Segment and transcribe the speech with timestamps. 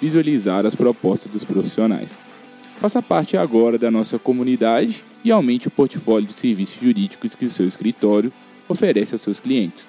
[0.00, 2.18] visualizar as propostas dos profissionais.
[2.76, 7.50] Faça parte agora da nossa comunidade e aumente o portfólio de serviços jurídicos que o
[7.50, 8.32] seu escritório
[8.66, 9.86] oferece aos seus clientes.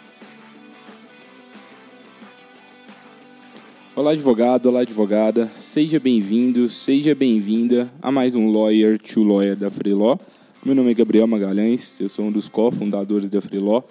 [3.96, 5.52] Olá, advogado, olá, advogada.
[5.58, 10.18] Seja bem-vindo, seja bem-vinda a mais um Lawyer to Lawyer da Freeló.
[10.64, 13.82] Meu nome é Gabriel Magalhães, eu sou um dos cofundadores da Freeló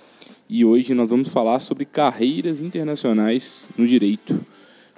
[0.48, 4.40] e hoje nós vamos falar sobre carreiras internacionais no direito.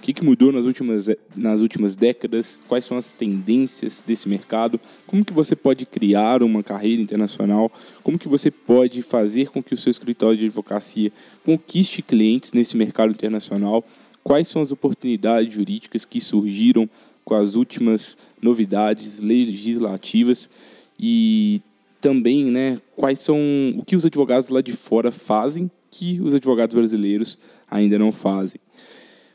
[0.03, 2.59] O que, que mudou nas últimas, nas últimas décadas?
[2.67, 4.81] Quais são as tendências desse mercado?
[5.07, 7.71] Como que você pode criar uma carreira internacional?
[8.03, 11.13] Como que você pode fazer com que o seu escritório de advocacia
[11.45, 13.85] conquiste clientes nesse mercado internacional?
[14.25, 16.91] Quais são as oportunidades jurídicas que surgiram
[17.25, 20.51] com as últimas novidades legislativas?
[20.99, 21.61] E
[22.01, 23.39] também, né, quais são
[23.77, 27.39] o que os advogados lá de fora fazem que os advogados brasileiros
[27.71, 28.61] ainda não fazem.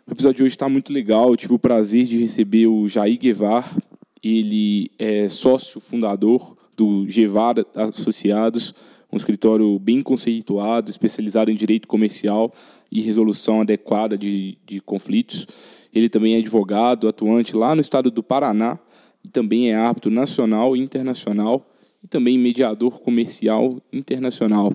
[0.10, 1.30] O episódio de hoje está muito legal.
[1.30, 3.76] Eu tive o prazer de receber o Jair Guevar.
[4.24, 8.74] Ele é sócio fundador do Guevar Associados,
[9.12, 12.54] um escritório bem conceituado, especializado em direito comercial
[12.90, 15.46] e resolução adequada de, de conflitos.
[15.94, 18.80] Ele também é advogado, atuante lá no estado do Paraná
[19.26, 21.70] e também é árbitro nacional e internacional
[22.02, 24.74] e também mediador comercial internacional,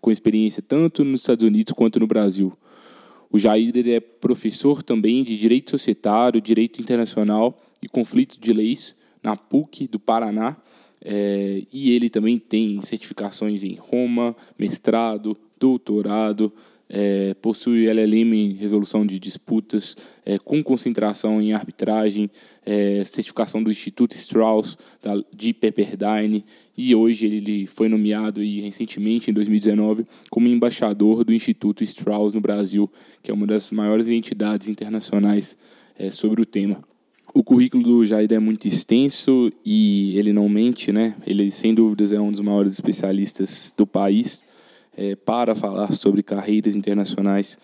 [0.00, 2.56] com experiência tanto nos Estados Unidos quanto no Brasil.
[3.30, 9.36] O Jair é professor também de Direito Societário, Direito Internacional e Conflito de Leis na
[9.36, 10.56] PUC do Paraná.
[11.02, 16.52] É, e ele também tem certificações em Roma, mestrado, doutorado,
[16.92, 19.96] é, possui LLM em resolução de disputas,
[20.26, 22.28] é, com concentração em arbitragem,
[22.66, 26.44] é, certificação do Instituto Strauss, da, de Pepperdine,
[26.76, 32.40] e hoje ele foi nomeado e recentemente, em 2019, como embaixador do Instituto Strauss no
[32.40, 32.90] Brasil,
[33.22, 35.56] que é uma das maiores entidades internacionais
[35.96, 36.82] é, sobre o tema.
[37.32, 41.14] O currículo do Jair é muito extenso e ele não mente, né?
[41.24, 44.42] Ele, sem dúvidas, é um dos maiores especialistas do país
[45.00, 47.58] é, para falar sobre carreiras internacionais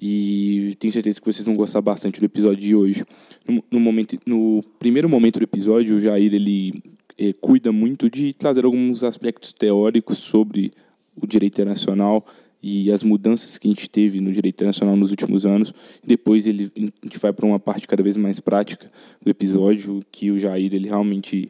[0.00, 3.04] e tenho certeza que vocês vão gostar bastante do episódio de hoje.
[3.48, 6.82] No, no momento, no primeiro momento do episódio, o Jair ele
[7.16, 10.72] é, cuida muito de trazer alguns aspectos teóricos sobre
[11.14, 12.26] o direito internacional
[12.60, 15.72] e as mudanças que a gente teve no direito internacional nos últimos anos.
[16.04, 18.90] Depois ele, a gente vai para uma parte cada vez mais prática
[19.20, 21.48] do episódio, que o Jair ele realmente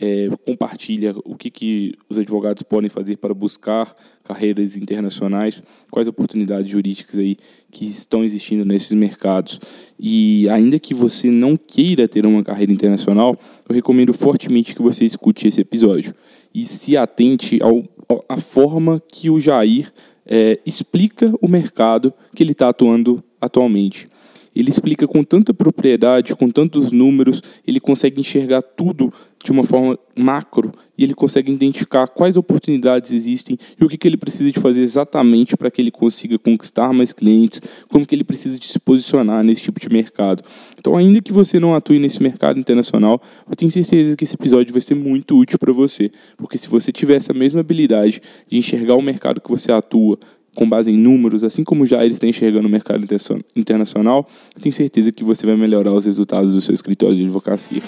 [0.00, 6.70] é, compartilha o que, que os advogados podem fazer para buscar carreiras internacionais, quais oportunidades
[6.70, 7.36] jurídicas aí
[7.70, 9.58] que estão existindo nesses mercados.
[9.98, 13.36] E ainda que você não queira ter uma carreira internacional,
[13.68, 16.14] eu recomendo fortemente que você escute esse episódio
[16.54, 17.84] e se atente ao,
[18.28, 19.92] à forma que o Jair
[20.24, 24.08] é, explica o mercado que ele está atuando atualmente.
[24.54, 29.98] Ele explica com tanta propriedade, com tantos números, ele consegue enxergar tudo de uma forma
[30.16, 34.58] macro e ele consegue identificar quais oportunidades existem e o que, que ele precisa de
[34.58, 38.80] fazer exatamente para que ele consiga conquistar mais clientes, como que ele precisa de se
[38.80, 40.42] posicionar nesse tipo de mercado.
[40.76, 44.72] Então, ainda que você não atue nesse mercado internacional, eu tenho certeza que esse episódio
[44.72, 48.96] vai ser muito útil para você, porque se você tiver essa mesma habilidade de enxergar
[48.96, 50.18] o mercado que você atua,
[50.54, 53.06] com base em números, assim como já eles estão enxergando o mercado
[53.54, 57.80] internacional, eu tenho certeza que você vai melhorar os resultados do seu escritório de advocacia.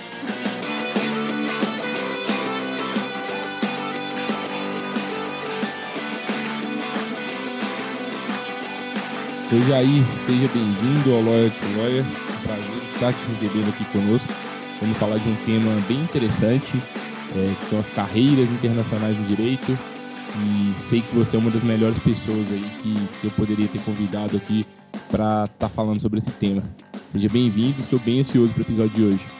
[9.52, 12.04] Oi, Jair, seja bem-vindo ao Lawyer to Lawyer.
[12.44, 14.32] Prazer estar te recebendo aqui conosco.
[14.80, 16.80] Vamos falar de um tema bem interessante,
[17.34, 19.76] é, que são as carreiras internacionais no direito
[20.38, 23.80] e sei que você é uma das melhores pessoas aí que, que eu poderia ter
[23.80, 24.64] convidado aqui
[25.10, 26.62] para estar tá falando sobre esse tema.
[27.10, 29.39] Seja bem-vindo, estou bem ansioso para o episódio de hoje.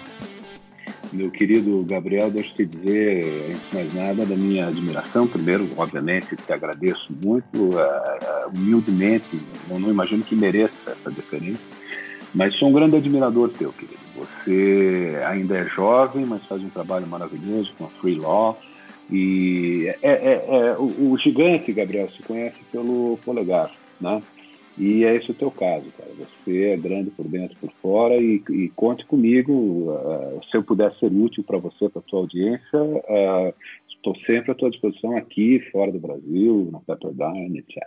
[1.13, 5.27] Meu querido Gabriel, deixa eu te dizer, antes de mais nada, da minha admiração.
[5.27, 11.65] Primeiro, obviamente, te agradeço muito, uh, humildemente, eu não imagino que mereça essa deferência,
[12.35, 14.01] mas sou um grande admirador teu, querido.
[14.17, 18.61] Você ainda é jovem, mas faz um trabalho maravilhoso com a Free Law.
[19.11, 24.23] E é, é, é o, o, gigante, Gabriel, se conhece pelo polegar, né?
[24.81, 26.11] E é esse o teu caso, cara.
[26.15, 29.53] Você é grande por dentro, por fora e, e conte comigo.
[29.53, 33.55] Uh, se eu puder ser útil para você, para tua audiência, uh,
[33.91, 37.83] estou sempre à tua disposição aqui, fora do Brasil, na Pepperdine, etc.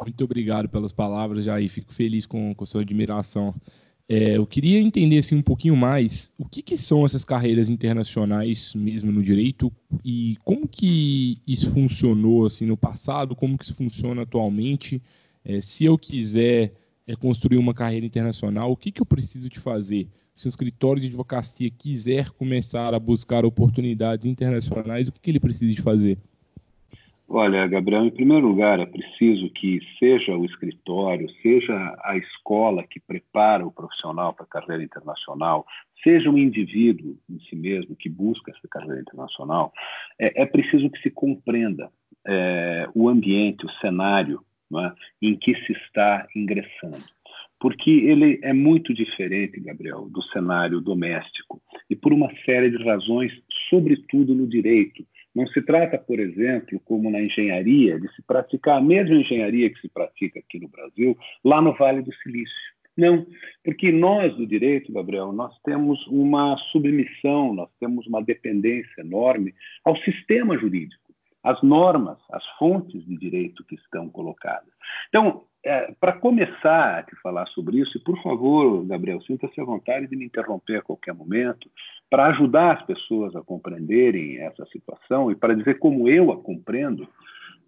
[0.00, 1.68] Muito obrigado pelas palavras, Jair.
[1.68, 3.52] Fico feliz com, com a sua admiração.
[4.08, 8.74] É, eu queria entender assim, um pouquinho mais o que, que, são essas carreiras internacionais
[8.76, 9.72] mesmo no direito
[10.04, 15.02] e como que isso funcionou assim no passado, como que isso funciona atualmente.
[15.48, 16.74] É, se eu quiser
[17.06, 20.06] é, construir uma carreira internacional, o que, que eu preciso de fazer?
[20.34, 25.40] Se um escritório de advocacia quiser começar a buscar oportunidades internacionais, o que, que ele
[25.40, 26.18] precisa de fazer?
[27.26, 33.00] Olha, Gabriel, em primeiro lugar, é preciso que seja o escritório, seja a escola que
[33.00, 35.66] prepara o profissional para a carreira internacional,
[36.02, 39.72] seja um indivíduo em si mesmo que busca essa carreira internacional,
[40.18, 41.90] é, é preciso que se compreenda
[42.26, 44.42] é, o ambiente, o cenário
[44.76, 44.92] é,
[45.22, 47.04] em que se está ingressando.
[47.60, 51.60] Porque ele é muito diferente, Gabriel, do cenário doméstico,
[51.90, 53.32] e por uma série de razões,
[53.68, 55.04] sobretudo no direito
[55.34, 59.80] não se trata, por exemplo, como na engenharia, de se praticar a mesma engenharia que
[59.80, 62.56] se pratica aqui no Brasil, lá no Vale do Silício.
[62.96, 63.24] Não,
[63.64, 69.54] porque nós do direito, Gabriel, nós temos uma submissão, nós temos uma dependência enorme
[69.84, 71.07] ao sistema jurídico,
[71.48, 74.68] às normas, às fontes de direito que estão colocadas.
[75.08, 80.06] Então, é, para começar a falar sobre isso, e por favor, Gabriel, sinta-se à vontade
[80.06, 81.70] de me interromper a qualquer momento,
[82.10, 87.08] para ajudar as pessoas a compreenderem essa situação e para dizer como eu a compreendo,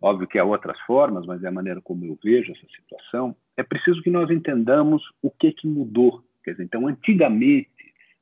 [0.00, 3.62] óbvio que há outras formas, mas é a maneira como eu vejo essa situação, é
[3.62, 6.22] preciso que nós entendamos o que, que mudou.
[6.44, 7.70] Quer dizer, então, antigamente,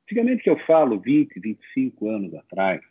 [0.05, 2.81] antigamente que eu falo 20, 25 anos atrás,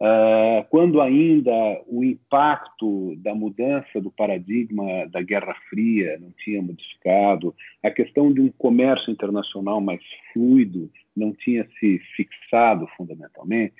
[0.00, 1.52] Uh, quando ainda
[1.86, 8.40] o impacto da mudança do paradigma da Guerra Fria não tinha modificado, a questão de
[8.40, 10.00] um comércio internacional mais
[10.32, 13.76] fluido não tinha se fixado fundamentalmente,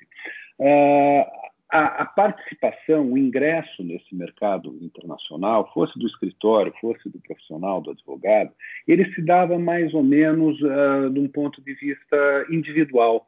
[0.58, 1.24] uh,
[1.72, 7.92] a, a, participação, o ingresso nesse mercado internacional, fosse do escritório, fosse do profissional, do
[7.92, 8.50] advogado,
[8.86, 13.26] ele se dava mais ou menos uh, de um ponto de vista individual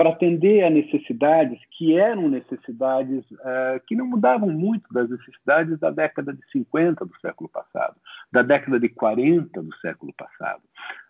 [0.00, 5.90] para atender a necessidades que eram necessidades uh, que não mudavam muito das necessidades da
[5.90, 7.96] década de 50 do século passado,
[8.32, 10.62] da década de 40 do século passado.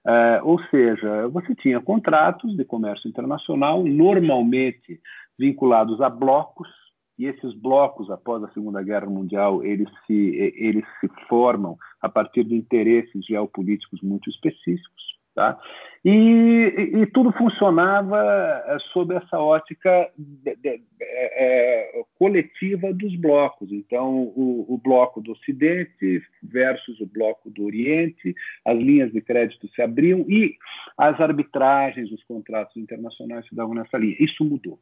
[0.04, 5.00] Uh, ou seja, você tinha contratos de comércio internacional, normalmente
[5.38, 6.68] vinculados a blocos,
[7.16, 12.42] e esses blocos, após a Segunda Guerra Mundial, eles se, eles se formam a partir
[12.42, 15.19] de interesses geopolíticos muito específicos.
[15.34, 15.58] Tá?
[16.04, 18.18] E, e, e tudo funcionava
[18.66, 23.70] eh, sob essa ótica de, de, é, coletiva dos blocos.
[23.70, 29.68] Então, o, o, bloco do Ocidente versus o bloco do Oriente, as linhas de crédito
[29.68, 30.56] se abriam e
[30.96, 34.16] as arbitragens, os contratos internacionais se davam nessa linha.
[34.18, 34.78] Isso mudou.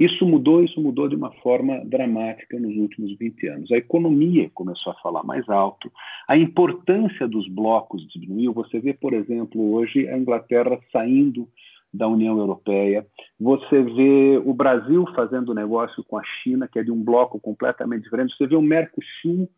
[0.00, 3.70] Isso mudou, isso mudou de uma forma dramática nos últimos 20 anos.
[3.70, 5.92] A economia começou a falar mais alto,
[6.26, 8.54] a importância dos blocos diminuiu.
[8.54, 11.46] Você vê, por exemplo, hoje a Inglaterra saindo
[11.92, 13.06] da União Europeia,
[13.38, 18.04] você vê o Brasil fazendo negócio com a China, que é de um bloco completamente
[18.04, 18.34] diferente.
[18.36, 19.50] Você vê o Mercosul,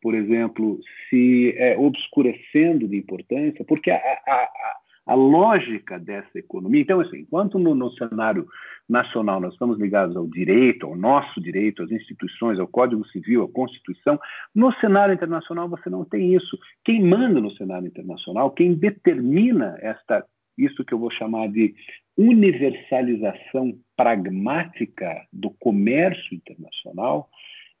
[0.00, 0.80] por exemplo,
[1.10, 4.79] se é, obscurecendo de importância, porque a, a, a
[5.10, 6.82] a lógica dessa economia.
[6.82, 8.46] Então, assim, enquanto no, no, cenário
[8.88, 13.48] nacional nós estamos ligados ao direito, ao nosso direito, às instituições, ao Código Civil, à
[13.50, 14.20] Constituição,
[14.54, 16.56] no cenário internacional você não tem isso.
[16.84, 20.24] Quem manda no cenário internacional, quem determina esta
[20.56, 21.74] isso que eu vou chamar de
[22.16, 27.28] universalização pragmática do comércio internacional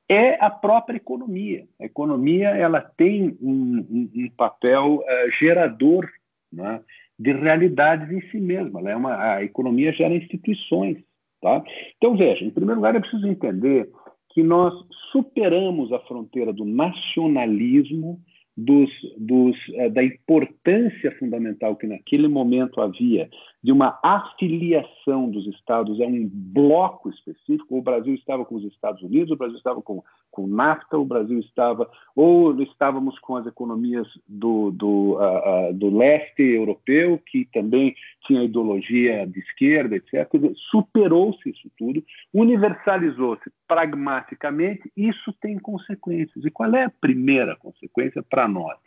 [0.08, 1.64] é a própria economia.
[1.80, 6.10] A economia ela tem um, um, um papel uh, gerador
[6.52, 6.80] né,
[7.20, 8.80] de realidades em si mesma.
[8.90, 10.96] É uma, a economia gera instituições.
[11.42, 11.62] Tá?
[11.98, 13.90] Então, veja, em primeiro lugar, é preciso entender
[14.30, 14.72] que nós
[15.12, 18.18] superamos a fronteira do nacionalismo,
[18.56, 23.28] dos, dos, eh, da importância fundamental que naquele momento havia
[23.62, 27.76] de uma afiliação dos estados a um bloco específico.
[27.76, 31.38] O Brasil estava com os Estados Unidos, o Brasil estava com, com NAFTA, o Brasil
[31.40, 37.94] estava, ou estávamos com as economias do, do, uh, uh, do leste europeu, que também
[38.26, 40.26] tinha ideologia de esquerda, etc.
[40.70, 42.02] Superou-se isso tudo,
[42.32, 46.44] universalizou-se pragmaticamente, isso tem consequências.
[46.44, 48.78] E qual é a primeira consequência para nós?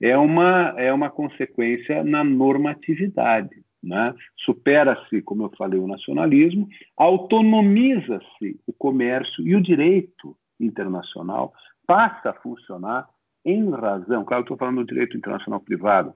[0.00, 3.64] É uma, é uma consequência na normatividade.
[3.84, 4.14] Né?
[4.38, 11.52] Supera-se, como eu falei, o nacionalismo, autonomiza-se o comércio e o direito internacional
[11.86, 13.06] passa a funcionar
[13.44, 16.14] em razão, claro, estou falando do direito internacional privado,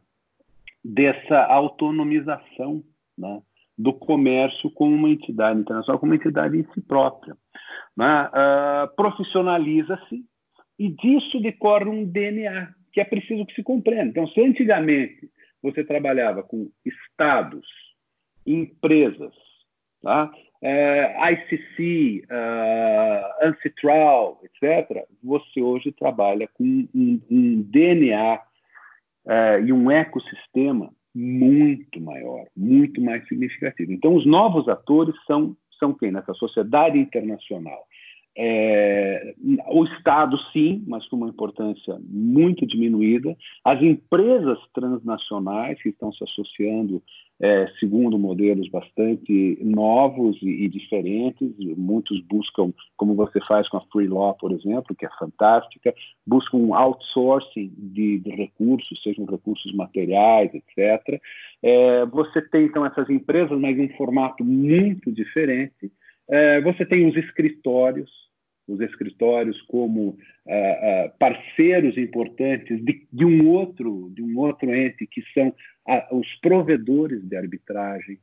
[0.83, 2.83] dessa autonomização
[3.19, 3.43] né,
[3.77, 7.37] do comércio como uma entidade internacional, como uma entidade em si própria.
[7.95, 8.29] Né?
[8.29, 10.25] Uh, Profissionaliza-se
[10.79, 14.09] e disso decorre um DNA que é preciso que se compreenda.
[14.09, 15.31] Então, se antigamente
[15.63, 17.67] você trabalhava com estados,
[18.47, 19.35] empresas,
[20.03, 20.33] tá?
[20.61, 28.41] É, ICC, uh, é, Ancitral, etc., você hoje trabalha com um, um DNA
[29.27, 33.93] é, e um ecossistema muito maior, muito mais significativo.
[33.93, 36.11] Então, os novos atores são, são quem?
[36.11, 37.87] Nessa sociedade internacional.
[38.41, 39.35] É,
[39.69, 43.37] o Estado, sim, mas com uma importância muito diminuída.
[43.65, 47.03] As empresas transnacionais que estão se associando
[47.41, 51.53] é, segundo modelos bastante novos e, e, diferentes.
[51.77, 55.95] Muitos buscam, como você faz com a Free Law, por exemplo, que é fantástica,
[56.27, 61.21] buscam um outsourcing de, de recursos, sejam recursos materiais, etc.
[61.63, 65.93] É, você tem, então, essas empresas, mas em formato muito diferente.
[66.29, 68.11] É, você tem os escritórios,
[68.69, 75.07] os escritórios como uh, uh, parceiros importantes de, de, um outro de um outro ente
[75.07, 78.19] que são uh, os provedores de arbitragem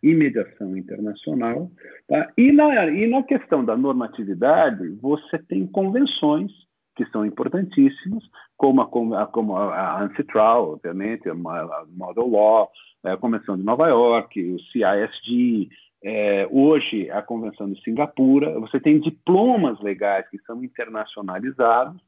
[0.00, 1.68] e mediação internacional
[2.06, 2.32] tá?
[2.38, 6.52] e na e na questão da normatividade você tem convenções
[6.94, 8.22] que são importantíssimas
[8.56, 12.70] como a, como a Ancitral, obviamente, a Model Law,
[13.04, 15.68] a Convenção de Nova York, o CISG,
[16.02, 22.00] é, hoje, a Convenção de Singapura, você tem diplomas legais que são internacionalizados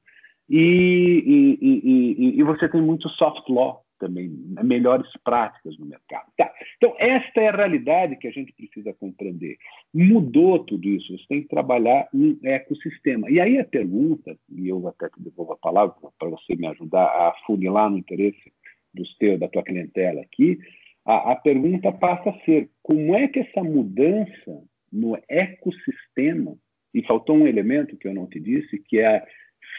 [0.49, 6.27] e, e, e, e, você tem muito soft law também, né, melhores práticas no mercado.
[6.37, 6.51] Tá.
[6.77, 9.59] Então, esta é a realidade que a gente precisa compreender.
[9.93, 13.31] Mudou tudo isso, você tem que trabalhar um ecossistema.
[13.31, 17.05] E aí a pergunta, e eu até te devolvo a palavra para você me ajudar
[17.05, 18.53] a funilar no interesse
[18.93, 20.59] dos teus, da tua clientela aqui,
[21.11, 24.63] a, a pergunta passa a ser como é que essa mudança
[24.93, 26.57] no ecossistema,
[26.93, 29.27] e faltou um elemento que eu não te disse, que é a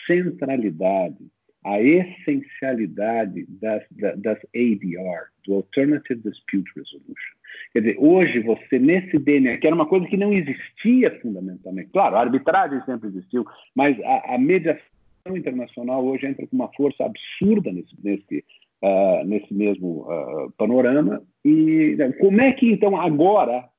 [0.07, 1.17] centralidade,
[1.63, 7.35] a essencialidade das, das ADR, do Alternative Dispute Resolution.
[7.73, 12.15] Quer dizer, hoje você, nesse DNA, que era uma coisa que não existia fundamentalmente, claro,
[12.15, 13.45] a arbitragem sempre existiu,
[13.75, 14.81] mas a, a mediação
[15.27, 18.45] internacional hoje entra com uma força absurda nesse, nesse,
[18.81, 21.21] uh, nesse mesmo uh, panorama.
[21.43, 23.69] E né, como é que, então, agora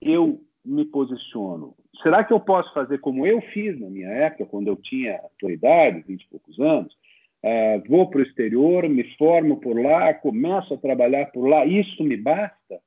[0.00, 1.74] eu me posiciono?
[2.02, 5.28] Será que eu posso fazer como eu fiz na minha época, quando eu tinha a
[5.38, 6.92] tua idade, 20 e poucos anos?
[7.44, 12.04] Uh, vou para o exterior, me formo por lá, começo a trabalhar por lá, isso
[12.04, 12.80] me basta?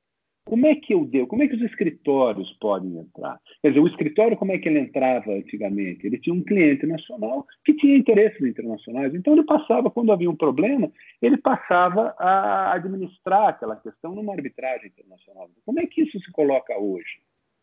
[0.46, 1.26] Como é que eu deu?
[1.26, 3.40] Como é que os escritórios podem entrar?
[3.60, 6.06] Quer dizer, o escritório, como é que ele entrava antigamente?
[6.06, 9.12] Ele tinha um cliente nacional que tinha interesses internacionais.
[9.12, 10.88] Então, ele passava, quando havia um problema,
[11.20, 15.50] ele passava a administrar aquela questão numa arbitragem internacional.
[15.64, 17.18] Como é que isso se coloca hoje?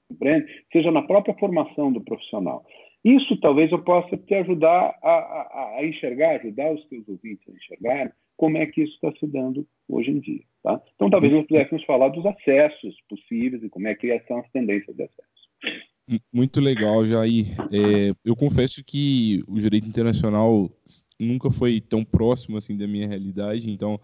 [0.09, 0.45] Compreende?
[0.73, 2.65] Seja na própria formação do profissional.
[3.01, 7.53] Isso talvez eu possa te ajudar a, a, a enxergar, ajudar os teus ouvintes a
[7.53, 8.13] enxergar
[8.43, 10.41] como é que isso está se dando hoje em dia.
[10.61, 10.81] Tá?
[10.95, 14.93] Então, talvez nós pudéssemos falar dos acessos possíveis e como é que são as tendências
[14.93, 16.19] de acesso.
[16.33, 17.45] Muito legal, Jair.
[17.71, 20.69] É, eu confesso que o direito internacional
[21.17, 23.97] nunca foi tão próximo assim da minha realidade, então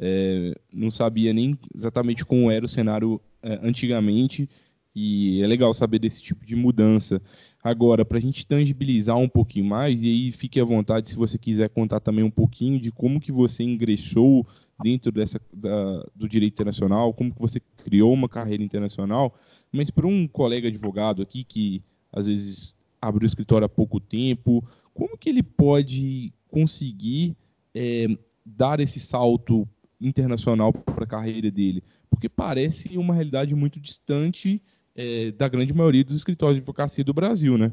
[0.00, 4.48] é, não sabia nem exatamente como era o cenário é, antigamente
[4.94, 7.20] e é legal saber desse tipo de mudança.
[7.62, 11.38] Agora, para a gente tangibilizar um pouquinho mais, e aí fique à vontade se você
[11.38, 14.46] quiser contar também um pouquinho de como que você ingressou
[14.82, 19.34] dentro dessa, da, do direito internacional, como que você criou uma carreira internacional,
[19.70, 21.82] mas para um colega advogado aqui que
[22.12, 27.36] às vezes abriu o escritório há pouco tempo, como que ele pode conseguir
[27.74, 28.06] é,
[28.44, 29.66] dar esse salto
[30.00, 31.82] internacional para a carreira dele?
[32.10, 34.60] Porque parece uma realidade muito distante
[34.96, 37.72] é, da grande maioria dos escritórios de advocacia do Brasil, né?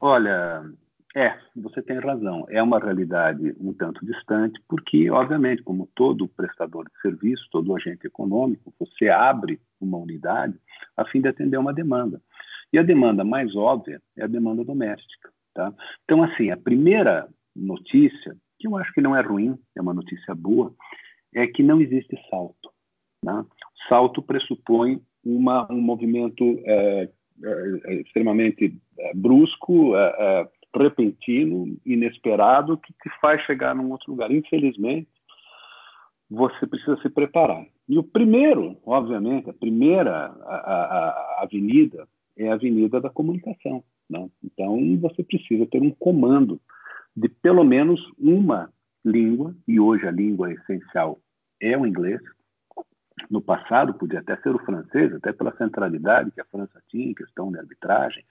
[0.00, 0.64] Olha,
[1.14, 2.46] É, você tem razão.
[2.48, 8.06] É uma realidade um tanto distante, porque, obviamente, como todo prestador de serviço, todo agente
[8.06, 10.58] econômico, você abre uma unidade
[10.96, 12.20] a fim de atender uma demanda.
[12.72, 15.30] E a demanda mais óbvia é a demanda doméstica.
[15.52, 15.70] Tá?
[16.04, 20.34] Então, assim, a primeira notícia, que eu acho que não é ruim, é uma notícia
[20.34, 20.74] boa,
[21.34, 22.70] é que não existe salto.
[23.22, 23.44] Né?
[23.86, 27.08] Salto pressupõe uma, um movimento é,
[27.44, 34.30] é, extremamente é, brusco, é, é, repentino, inesperado, que te faz chegar num outro lugar.
[34.30, 35.08] Infelizmente,
[36.30, 37.64] você precisa se preparar.
[37.88, 43.84] E o primeiro, obviamente, a primeira a, a, a avenida é a avenida da comunicação.
[44.08, 44.28] Né?
[44.42, 46.60] Então, você precisa ter um comando
[47.14, 48.70] de pelo menos uma
[49.04, 51.18] língua, e hoje a língua essencial
[51.60, 52.20] é o inglês.
[53.30, 57.14] No passado, podia até ser o francês, até pela centralidade que a França tinha em
[57.14, 58.24] questão de arbitragem,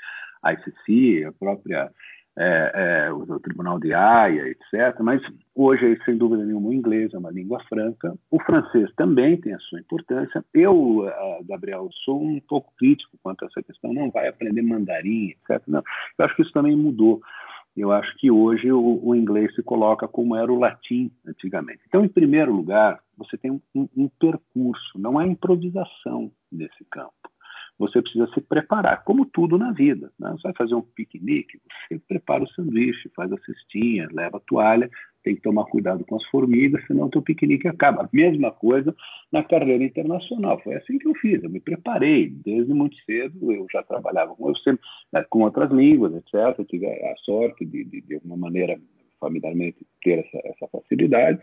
[0.43, 1.91] a ICC, a própria
[2.38, 2.71] é,
[3.07, 4.98] é, o, Tribunal de Haia, etc.
[5.01, 5.21] Mas
[5.53, 8.15] hoje, sem dúvida nenhuma, o inglês é uma língua franca.
[8.29, 10.43] O francês também tem a sua importância.
[10.53, 11.12] Eu,
[11.43, 13.93] Gabriel, sou um pouco crítico quanto a essa questão.
[13.93, 15.62] Não vai aprender mandarim, etc.
[15.67, 15.83] Não.
[16.17, 17.21] Eu acho que isso também mudou.
[17.75, 21.81] Eu acho que hoje o, o, inglês se coloca como era o latim antigamente.
[21.87, 27.13] Então, em primeiro lugar, você tem um, um, percurso, não há improvisação nesse campo
[27.81, 30.11] você precisa se preparar, como tudo na vida.
[30.19, 30.31] Né?
[30.31, 34.89] Você vai fazer um piquenique, você prepara o sanduíche, faz a cestinha, leva a toalha,
[35.23, 38.09] tem que tomar cuidado com as formigas, senão o teu piquenique acaba.
[38.11, 38.95] Mesma coisa
[39.31, 40.59] na carreira internacional.
[40.63, 44.49] Foi assim que eu fiz, eu me preparei desde muito cedo, eu já trabalhava com,
[44.49, 46.57] eu sempre, né, com outras línguas, etc.
[46.57, 48.79] Eu tive a sorte de, de, de alguma maneira,
[49.19, 51.39] familiarmente, ter essa, essa facilidade.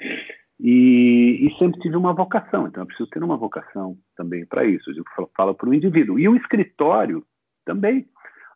[0.61, 4.91] E, e, sempre tive uma vocação, então eu preciso ter uma vocação também para isso.
[4.91, 5.05] Eu
[5.37, 6.19] falo para o indivíduo.
[6.19, 7.25] E o escritório
[7.65, 8.09] também,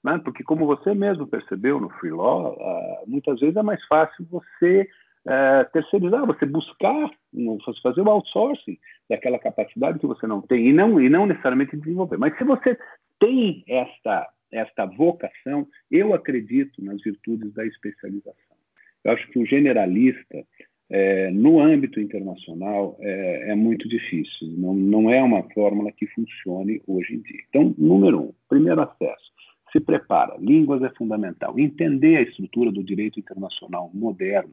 [0.02, 0.20] né?
[0.24, 4.88] porque como você mesmo percebeu no Free Law, uh, muitas vezes é mais fácil você
[5.26, 10.72] uh, terceirizar, você buscar, você fazer o outsourcing daquela capacidade que você não tem e
[10.72, 12.16] não, e não necessariamente desenvolver.
[12.16, 12.78] Mas se você
[13.18, 18.56] tem esta, esta vocação, eu acredito nas virtudes da especialização.
[19.04, 20.44] Eu acho que o generalista
[20.92, 26.82] é, no âmbito internacional é, é, muito difícil, não, não é uma fórmula que funcione
[26.86, 27.40] hoje em dia.
[27.48, 29.32] Então, número um, primeiro acesso,
[29.72, 34.52] se prepara, línguas é fundamental, entender a estrutura do direito internacional moderno,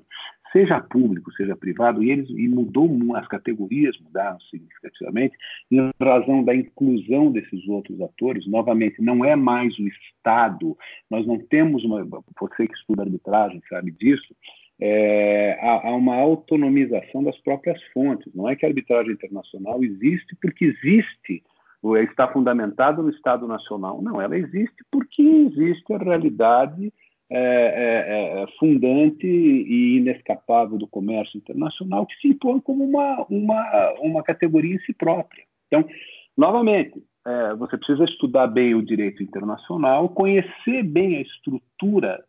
[0.51, 5.35] seja público, seja privado, e, eles, e mudou, as categorias mudaram significativamente
[5.71, 8.47] em razão da inclusão desses outros atores.
[8.47, 10.77] Novamente, não é mais o Estado,
[11.09, 12.07] nós não temos uma.
[12.39, 14.35] Você que estuda arbitragem sabe disso,
[14.79, 18.33] é, há, há, uma autonomização das próprias fontes.
[18.33, 21.43] Não é que a arbitragem internacional existe porque existe,
[21.81, 24.01] ou está fundamentado no Estado Nacional.
[24.01, 26.93] Não, ela existe porque existe a realidade
[27.31, 33.93] é, é, é, fundante e inescapável do comércio internacional que se impõe como uma, uma,
[33.99, 35.43] uma categoria em si própria.
[35.67, 35.87] Então,
[36.35, 42.23] novamente, é, você precisa estudar bem o direito internacional, conhecer bem a estrutura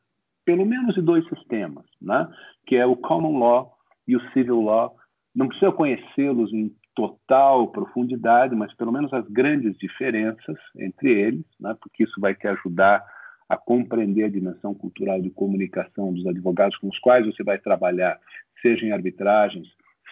[0.45, 2.29] pelo menos de dois sistemas, né?
[2.67, 3.73] que é o Common Law
[4.07, 4.97] e o Civil Law.
[5.35, 11.75] Não precisa conhecê-los em total profundidade, mas pelo menos as grandes diferenças entre eles, né?
[11.81, 13.03] porque isso vai te ajudar
[13.51, 18.17] a compreender a dimensão cultural de comunicação dos advogados com os quais você vai trabalhar,
[18.63, 19.67] seja em arbitragens,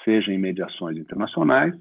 [0.04, 1.72] seja em mediações internacionais.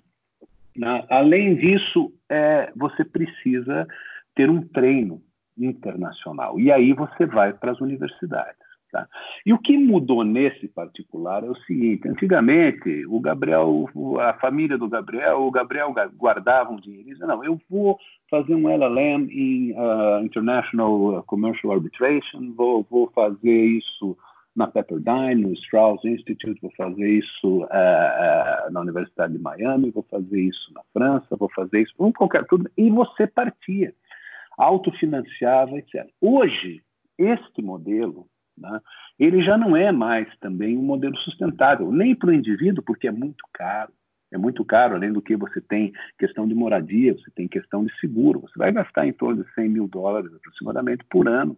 [0.78, 1.04] Né?
[1.10, 3.88] Além disso, é, você precisa
[4.36, 5.20] ter um treino
[5.58, 6.60] internacional.
[6.60, 8.67] E aí você vai para as universidades.
[8.92, 9.08] Tá?
[9.46, 14.88] E o que mudou nesse particular é o seguinte: antigamente, o Gabriel, a família do
[14.88, 19.74] Gabriel, o Gabriel guardava um dinheiro e dizia, não, eu vou fazer um LLM em
[19.74, 24.18] uh, International Commercial Arbitration, vou, vou fazer isso
[24.56, 30.06] na Pepperdine, no Strauss Institute, vou fazer isso uh, uh, na Universidade de Miami, vou
[30.10, 33.94] fazer isso na França, vou fazer isso, um qualquer tudo, e você partia
[34.58, 36.10] autofinanciava, etc.
[36.20, 36.82] Hoje,
[37.18, 38.80] este modelo, né,
[39.20, 43.12] ele já não é mais também um modelo sustentável, nem para o indivíduo, porque é
[43.12, 43.92] muito caro.
[44.32, 47.98] É muito caro, além do que você tem questão de moradia, você tem questão de
[47.98, 48.42] seguro.
[48.42, 51.58] Você vai gastar em torno de 100 mil dólares aproximadamente por ano,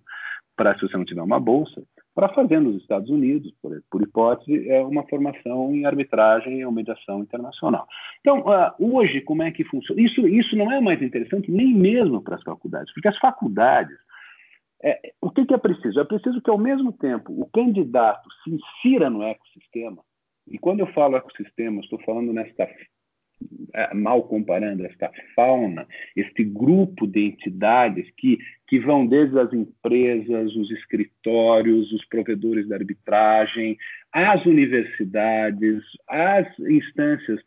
[0.56, 1.82] para se você não tiver uma bolsa,
[2.14, 7.22] para fazer nos Estados Unidos, por, por, hipótese, é uma formação em arbitragem ou mediação
[7.22, 7.88] internacional.
[8.20, 10.02] Então, uh, hoje, como é que funciona?
[10.02, 13.98] Isso, isso não é mais interessante nem mesmo para as faculdades, porque as faculdades,
[14.84, 16.00] é, o que, que é preciso?
[16.00, 20.04] É preciso que, ao mesmo tempo, o candidato se insira no ecossistema,
[20.48, 22.68] e quando eu falo ecossistema, estou falando nesta
[23.74, 28.38] é, mal comparando esta fauna, este grupo de entidades que,
[28.68, 33.78] que vão desde as empresas, os escritórios, os provedores de arbitragem,
[34.12, 37.40] as universidades, as instâncias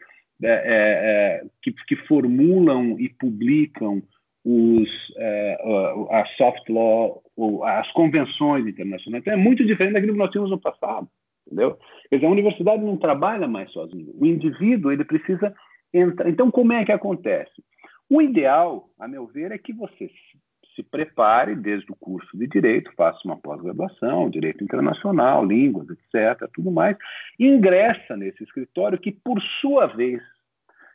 [0.42, 4.02] é, é, é que, que, formulam e publicam
[4.44, 5.58] os, é,
[6.10, 7.22] a soft law,
[7.64, 9.22] as convenções internacionais.
[9.22, 11.08] Então, é muito diferente daquilo que nós tínhamos no passado,
[11.46, 11.78] entendeu?
[12.10, 14.12] Quer dizer, a universidade não trabalha mais sozinho.
[14.18, 15.54] O indivíduo ele precisa
[15.94, 16.28] entrar.
[16.28, 17.52] Então, como é que acontece?
[18.10, 20.10] O ideal, a meu ver, é que você
[20.74, 26.70] se prepare desde o curso de direito, faça uma pós-graduação, direito internacional, línguas, etc., tudo
[26.70, 26.96] mais,
[27.38, 30.22] ingressa nesse escritório que, por sua vez,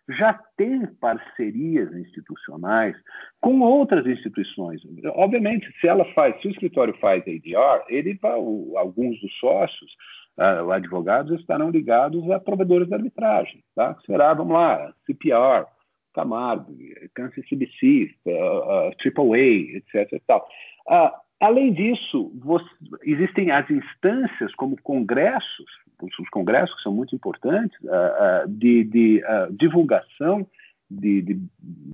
[0.09, 2.95] já tem parcerias institucionais
[3.41, 4.81] com outras instituições.
[5.15, 9.91] Obviamente, se ela faz, se o escritório faz ADR, ele alguns dos sócios,
[10.37, 13.97] uh, advogados, estarão ligados a provedores de arbitragem, tá?
[14.05, 15.65] Será, vamos lá, CPR,
[16.13, 16.75] Camargo,
[17.13, 20.13] Kansas CBC, AAA, etc.
[20.13, 20.47] E tal.
[20.87, 22.31] Uh, além disso,
[23.03, 29.23] existem as instâncias como congressos os congressos que são muito importantes, uh, uh, de, de
[29.23, 30.47] uh, divulgação
[30.89, 31.39] de, de,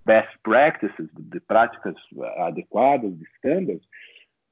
[0.05, 1.95] best practices, de, práticas
[2.37, 3.87] adequadas, de standards,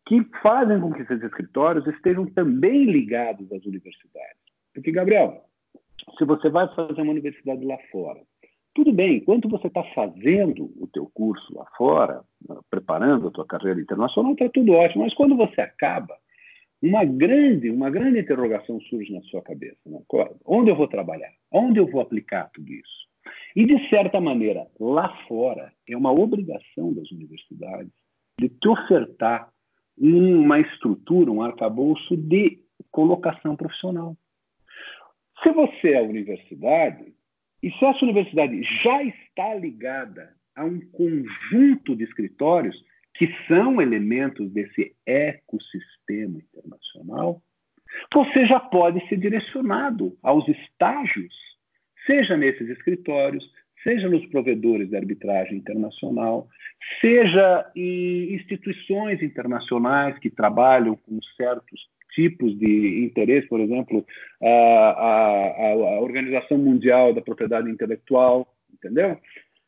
[0.07, 4.37] que fazem com que esses escritórios estejam também ligados às universidades.
[4.73, 5.45] Porque, Gabriel,
[6.17, 8.19] se você vai fazer uma universidade lá fora,
[8.73, 12.23] tudo bem, enquanto você está fazendo o teu curso lá fora,
[12.69, 16.15] preparando a tua carreira internacional, está tudo ótimo, mas quando você acaba,
[16.81, 19.77] uma grande, uma grande interrogação surge na sua cabeça.
[19.85, 19.99] Né?
[20.45, 21.31] Onde eu vou trabalhar?
[21.51, 23.09] Onde eu vou aplicar tudo isso?
[23.55, 27.91] E, de certa maneira, lá fora, é uma obrigação das universidades
[28.39, 29.51] de te ofertar
[29.97, 34.17] uma estrutura, um arcabouço de colocação profissional.
[35.43, 37.13] Se você é universidade,
[37.61, 42.75] e se essa universidade já está ligada a um conjunto de escritórios
[43.13, 47.41] que são elementos desse ecossistema internacional,
[48.13, 51.33] você já pode ser direcionado aos estágios,
[52.05, 53.43] seja nesses escritórios,
[53.83, 56.47] seja nos provedores de arbitragem internacional,
[56.99, 61.81] seja em instituições internacionais que trabalham com certos
[62.13, 64.05] tipos de interesse, por exemplo,
[64.41, 69.17] a, a, a Organização Mundial da Propriedade Intelectual, entendeu?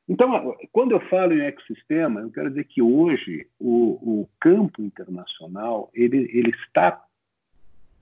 [0.07, 5.89] Então, quando eu falo em ecossistema, eu quero dizer que hoje o, o campo internacional
[5.93, 7.01] ele, ele está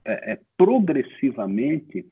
[0.04, 2.04] é, é, progressivamente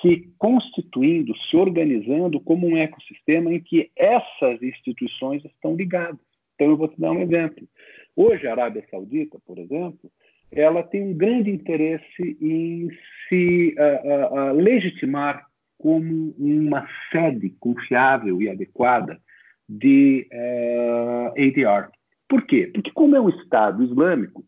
[0.00, 6.20] se constituindo, se organizando como um ecossistema em que essas instituições estão ligadas.
[6.54, 7.66] Então, eu vou te dar um exemplo.
[8.14, 10.10] Hoje, a Arábia Saudita, por exemplo,
[10.52, 12.88] ela tem um grande interesse em
[13.28, 15.46] se uh, uh, uh, legitimar
[15.78, 19.20] como uma sede confiável e adequada
[19.68, 21.90] de uh, eh, ADR.
[22.28, 22.70] Por quê?
[22.72, 24.44] Porque como é um Estado islâmico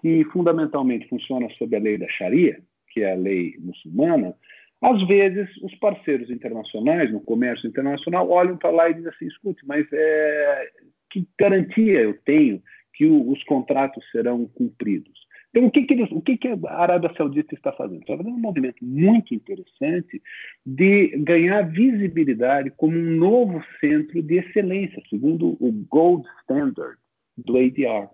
[0.00, 4.34] que fundamentalmente funciona sob a lei da Sharia, que é a lei muçulmana,
[4.80, 9.64] às vezes os parceiros internacionais no comércio internacional olham para lá e dizem assim, escute,
[9.66, 10.68] mas é,
[11.10, 12.62] que garantia eu tenho
[12.94, 15.20] que o, os contratos serão cumpridos?
[15.50, 18.00] Então, o que, que, eles, o que, que a Arábia Saudita está fazendo?
[18.00, 20.22] Está fazendo um movimento muito interessante
[20.64, 26.98] de ganhar visibilidade como um novo centro de excelência, segundo o Gold Standard
[27.36, 28.08] do ADR.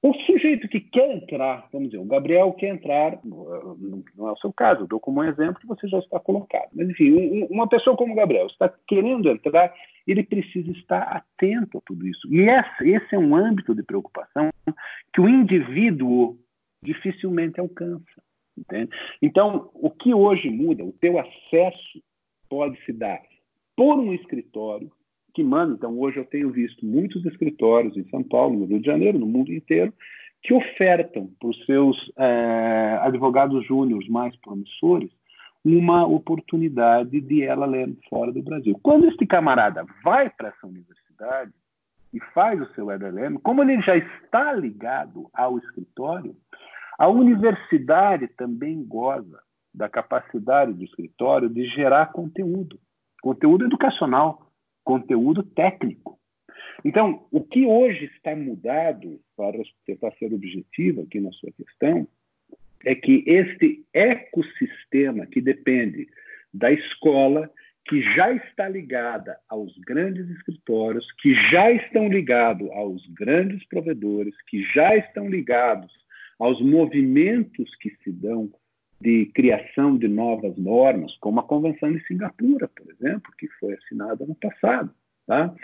[0.00, 4.52] O sujeito que quer entrar, vamos dizer, o Gabriel quer entrar, não é o seu
[4.52, 6.68] caso, dou como um exemplo que você já está colocado.
[6.74, 9.72] Mas, enfim, uma pessoa como o Gabriel está querendo entrar,
[10.06, 12.28] ele precisa estar atento a tudo isso.
[12.30, 12.46] E
[12.82, 14.50] esse é um âmbito de preocupação
[15.14, 16.38] que o indivíduo
[16.84, 18.22] dificilmente alcança.
[18.56, 18.90] Entende?
[19.20, 22.02] Então, o que hoje muda, o teu acesso
[22.48, 23.20] pode se dar
[23.76, 24.90] por um escritório
[25.34, 25.74] que manda.
[25.74, 29.26] Então, hoje eu tenho visto muitos escritórios em São Paulo, no Rio de Janeiro, no
[29.26, 29.92] mundo inteiro,
[30.42, 35.10] que ofertam para os seus é, advogados júniores mais promissores
[35.64, 38.78] uma oportunidade de ela ler fora do Brasil.
[38.82, 41.50] Quando este camarada vai para essa universidade
[42.12, 46.36] e faz o seu LLM, como ele já está ligado ao escritório,
[46.98, 49.40] a universidade também goza
[49.72, 52.78] da capacidade do escritório de gerar conteúdo,
[53.20, 54.50] conteúdo educacional,
[54.84, 56.18] conteúdo técnico.
[56.84, 62.06] Então, o que hoje está mudado, para tentar ser objetivo aqui na sua questão,
[62.84, 66.06] é que este ecossistema que depende
[66.52, 67.50] da escola,
[67.86, 74.62] que já está ligada aos grandes escritórios, que já estão ligados aos grandes provedores, que
[74.72, 75.92] já estão ligados
[76.38, 78.50] aos movimentos que se dão
[79.00, 84.24] de criação de novas normas, como a Convenção de Singapura, por exemplo, que foi assinada
[84.24, 84.90] no passado.
[85.26, 85.54] Tá?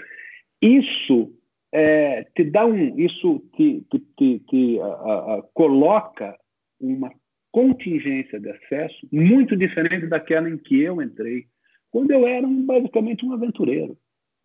[0.60, 1.32] Isso
[1.72, 6.36] é, te dá um, isso te, te, te, te a, a, coloca
[6.80, 7.10] uma
[7.52, 11.46] contingência de acesso muito diferente daquela em que eu entrei,
[11.90, 13.96] quando eu era um, basicamente um aventureiro,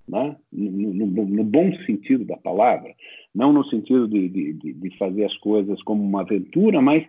[0.07, 0.35] né?
[0.51, 2.93] No, no, no, bom sentido da palavra,
[3.33, 7.05] não no sentido de, de, de fazer as coisas como uma aventura, mas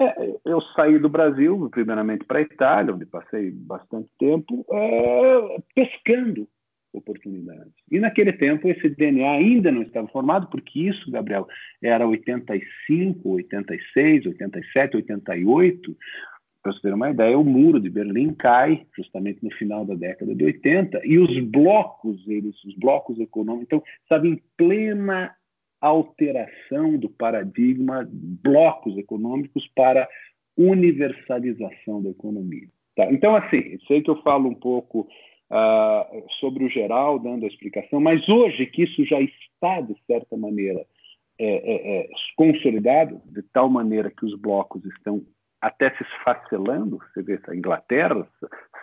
[0.00, 6.48] é, eu saí do Brasil, primeiramente para a Itália, onde passei bastante tempo, é, pescando
[6.92, 7.72] oportunidades.
[7.90, 11.46] E naquele tempo esse DNA ainda não estava formado, porque isso, Gabriel,
[11.82, 15.96] era 85, 86, 87, 88.
[16.64, 20.34] Para você ter uma ideia, o muro de Berlim cai justamente no final da década
[20.34, 25.36] de 80 e os blocos, eles, os blocos econômicos, então, sabe, em plena
[25.78, 30.08] alteração do paradigma, blocos econômicos para
[30.56, 32.68] universalização da economia.
[32.96, 33.12] Tá?
[33.12, 35.00] Então, assim, sei que eu falo um pouco
[35.50, 40.34] uh, sobre o geral, dando a explicação, mas hoje que isso já está, de certa
[40.34, 40.86] maneira,
[41.38, 45.22] é, é, é, consolidado, de tal maneira que os blocos estão
[45.64, 48.28] até se esfacelando, você vê a Inglaterra,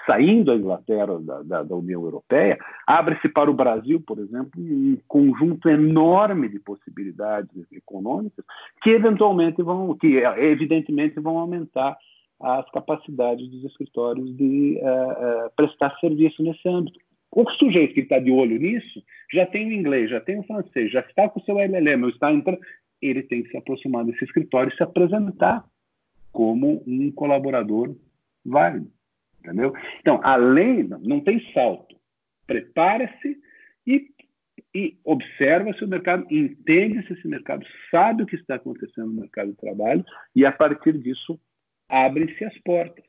[0.08, 4.98] saindo a Inglaterra da, da, da União Europeia, abre-se para o Brasil, por exemplo, um
[5.08, 8.44] conjunto enorme de possibilidades econômicas
[8.82, 11.96] que eventualmente vão, que evidentemente vão aumentar
[12.42, 16.98] as capacidades dos escritórios de uh, uh, prestar serviço nesse âmbito.
[17.32, 20.92] O sujeito que está de olho nisso já tem o inglês, já tem o francês,
[20.92, 22.60] já está com o seu LLM, está entrando,
[23.00, 25.64] ele tem que se aproximar desse escritório e se apresentar
[26.32, 27.96] como um colaborador
[28.46, 28.92] válido,
[29.40, 29.74] entendeu?
[30.00, 31.96] Então, além, não tem salto.
[32.48, 33.38] Prepara-se
[33.86, 34.08] e,
[34.74, 39.22] e observa se o mercado, entende se esse mercado sabe o que está acontecendo no
[39.22, 41.40] mercado de trabalho e, a partir disso,
[41.90, 43.04] abrem-se as portas.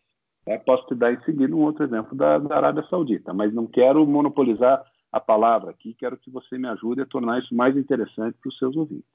[0.67, 4.05] Posso te dar em seguida um outro exemplo da, da Arábia Saudita, mas não quero
[4.05, 4.83] monopolizar
[5.13, 8.59] a palavra aqui, quero que você me ajude a tornar isso mais interessante para os
[8.59, 9.07] seus ouvintes.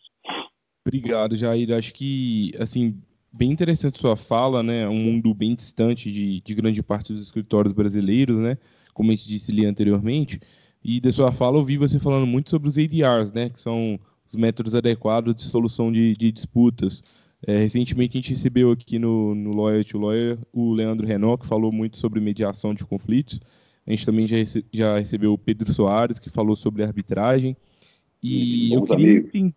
[0.86, 1.74] Obrigado, Jair.
[1.74, 3.02] Acho que, assim,
[3.38, 4.88] bem interessante sua fala, né?
[4.88, 8.58] Um mundo bem distante de, de grande parte dos escritórios brasileiros, né?
[8.94, 10.40] Como a gente disse ali anteriormente.
[10.84, 13.50] E da sua fala, eu vi você falando muito sobre os ADRs, né?
[13.50, 17.04] Que são os métodos adequados de solução de, de disputas.
[17.46, 21.48] É, recentemente a gente recebeu aqui no, no Lawyer to Lawyer o Leandro Renault, que
[21.48, 23.40] falou muito sobre mediação de conflitos.
[23.86, 27.56] A gente também já, rece já recebeu o Pedro Soares, que falou sobre arbitragem.
[28.22, 29.54] E eu queria,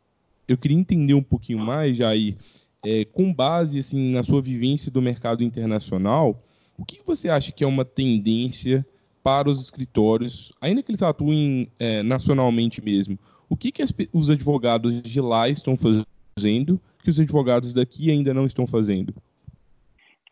[0.47, 2.37] eu queria, entender um pouquinho mais, Jair,
[2.85, 6.43] é, com base assim, na sua vivência do mercado internacional,
[6.79, 8.87] o que você acha que é uma tendência
[9.23, 13.19] para os escritórios, ainda que eles atuem é, nacionalmente mesmo?
[13.49, 18.33] O que, que as, os advogados de lá estão fazendo que os advogados daqui ainda
[18.33, 19.13] não estão fazendo?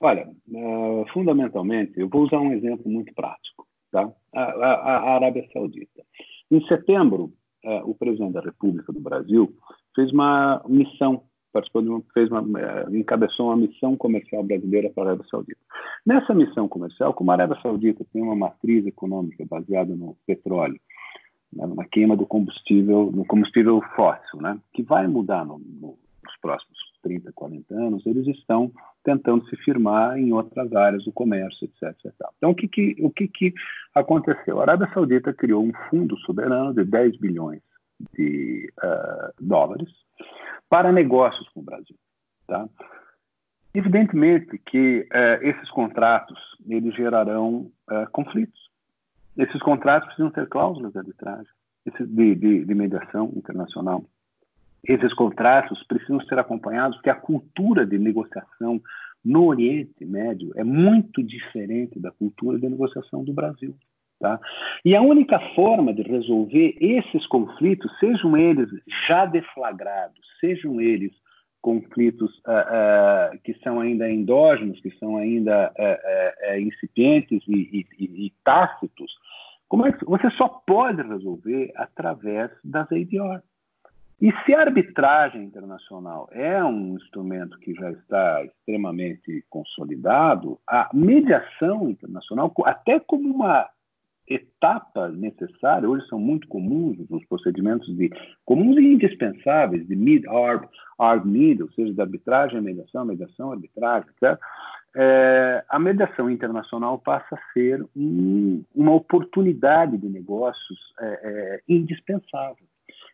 [0.00, 3.66] Olha, uh, fundamentalmente, eu vou usar um exemplo muito prático.
[3.90, 4.10] Tá?
[4.34, 6.02] A, a, a Arábia Saudita.
[6.50, 7.32] Em setembro,
[7.64, 9.52] uh, o presidente da República do Brasil
[9.94, 15.04] fez uma missão participou de uma, fez uma, uh, encabeçou uma missão comercial brasileira para
[15.04, 15.60] a Arábia Saudita.
[16.04, 20.80] Nessa missão comercial, como a Arábia Saudita tem uma matriz econômica baseada no petróleo,
[21.52, 26.36] né, na queima do combustível, no combustível fóssil, né, que vai mudar no, no nos
[26.40, 28.70] próximos 30, 40 anos, eles estão
[29.02, 31.96] tentando se firmar em outras áreas do comércio, etc.
[32.04, 32.12] etc.
[32.36, 33.54] Então, o, que, que, o que, que
[33.94, 34.58] aconteceu?
[34.58, 37.62] A Arábia Saudita criou um fundo soberano de 10 bilhões
[38.14, 39.88] de uh, dólares
[40.68, 41.96] para negócios com o Brasil.
[42.46, 42.68] Tá?
[43.74, 48.68] Evidentemente que uh, esses contratos eles gerarão uh, conflitos.
[49.36, 51.52] Esses contratos precisam ter cláusulas de arbitragem,
[51.86, 54.04] de, de, de mediação internacional
[54.84, 58.80] esses contratos precisam ser acompanhados porque a cultura de negociação
[59.24, 63.74] no Oriente Médio é muito diferente da cultura de negociação do Brasil.
[64.20, 64.40] Tá?
[64.84, 68.68] E a única forma de resolver esses conflitos, sejam eles
[69.06, 71.12] já deflagrados, sejam eles
[71.60, 78.32] conflitos uh, uh, que são ainda endógenos, que são ainda uh, incipientes e, e, e,
[78.44, 79.12] tácitos,
[79.68, 83.42] como é que você só pode resolver através das ADR.
[84.20, 91.88] E se a arbitragem internacional é um instrumento que já está extremamente consolidado, a mediação
[91.88, 93.68] internacional, até como uma
[94.28, 98.10] etapa necessária, hoje são muito comuns os procedimentos de
[98.44, 104.40] comuns e indispensáveis de mid-arb, arb-mid, ou seja, de arbitragem, mediação, mediação, arbitragem, certo?
[104.96, 112.64] É, a mediação internacional passa a ser um, uma oportunidade de negócios é, é, indispensável.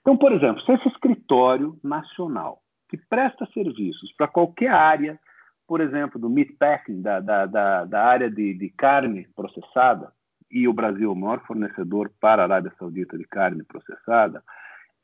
[0.01, 5.19] Então, por exemplo, se esse escritório nacional que presta serviços para qualquer área
[5.67, 10.13] por exemplo, do meatpacking, da, da, da, da área de, de carne processada,
[10.55, 14.41] e o Brasil é o maior fornecedor para a Arábia Saudita de carne processada,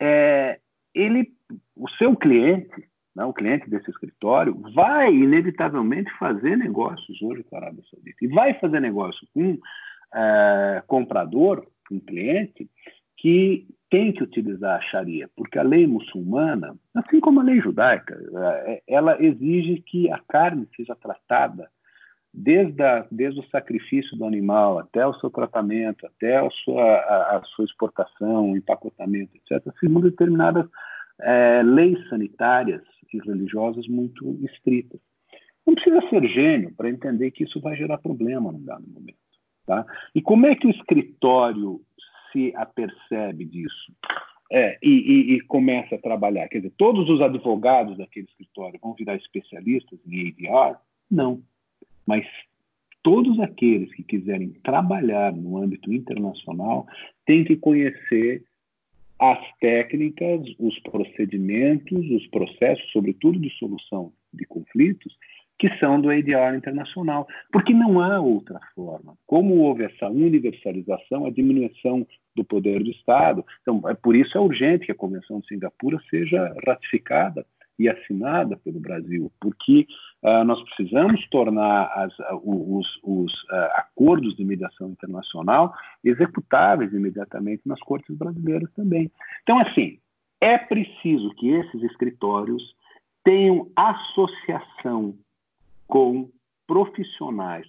[0.00, 0.60] é,
[0.94, 1.32] ele,
[1.74, 7.58] o seu cliente, né, o cliente desse escritório, vai inevitavelmente fazer negócios hoje com a
[7.58, 8.24] Arábia Saudita.
[8.24, 9.58] E vai fazer negócio com
[10.14, 12.70] é, comprador, com cliente,
[13.16, 18.16] que tem que utilizar a Sharia, porque a lei muçulmana, assim como a lei judaica,
[18.66, 21.68] é, ela exige que a carne seja tratada
[22.32, 27.36] desde, a, desde o sacrifício do animal até o seu tratamento, até a sua, a,
[27.38, 30.66] a sua exportação, empacotamento, etc., segundo determinadas
[31.20, 35.00] é, leis sanitárias e religiosas muito estritas.
[35.66, 39.18] Não precisa ser gênio para entender que isso vai gerar problema num dado momento.
[39.66, 39.84] Tá?
[40.14, 41.80] E como é que o escritório
[42.32, 43.92] se apercebe disso
[44.50, 46.48] é, e, e, e, começa a trabalhar?
[46.48, 50.78] Quer dizer, todos os advogados daquele escritório vão virar especialistas em ADR?
[51.10, 51.42] Não.
[52.10, 52.26] Mas
[53.04, 56.88] todos aqueles que quiserem trabalhar no âmbito internacional
[57.24, 58.42] têm que conhecer
[59.16, 65.16] as técnicas, os procedimentos, os processos, sobretudo de solução de conflitos,
[65.56, 69.14] que são do ADR internacional, porque não há outra forma.
[69.24, 74.40] Como houve essa universalização, a diminuição do poder do Estado, então é por isso é
[74.40, 77.46] urgente que a Convenção de Singapura seja ratificada
[77.80, 79.86] e assinada pelo Brasil, porque
[80.22, 87.62] uh, nós precisamos tornar as, uh, os, os uh, acordos de mediação internacional executáveis imediatamente
[87.64, 89.10] nas cortes brasileiras também.
[89.42, 89.98] Então, assim,
[90.42, 92.76] é preciso que esses escritórios
[93.24, 95.14] tenham associação
[95.86, 96.28] com
[96.66, 97.66] profissionais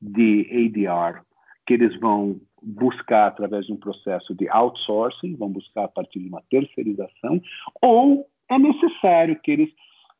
[0.00, 1.22] de ADR
[1.66, 6.28] que eles vão buscar através de um processo de outsourcing, vão buscar a partir de
[6.28, 7.40] uma terceirização,
[7.80, 9.70] ou é necessário que eles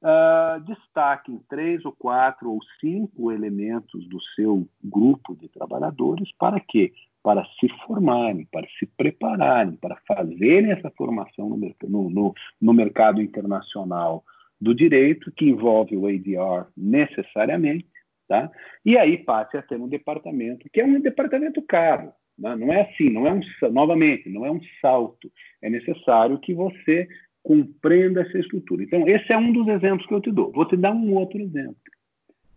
[0.03, 6.93] uh, destaquem três ou quatro ou cinco elementos do seu grupo de trabalhadores para quê?
[7.23, 14.25] Para se formarem, para se prepararem, para fazerem essa formação no, no, no mercado internacional
[14.61, 17.89] do direito, que envolve o ADR necessariamente,
[18.29, 18.51] tá?
[18.85, 22.13] e aí passe a ter um departamento, que é um departamento caro.
[22.39, 22.57] Né?
[22.57, 23.41] Não é assim, não é um,
[23.71, 25.31] novamente, não é um salto.
[25.63, 27.07] É necessário que você
[27.43, 28.83] compreenda essa estrutura.
[28.83, 30.53] Então, esse é um dos exemplos que eu te dou.
[30.53, 31.77] Vou te dar um outro exemplo,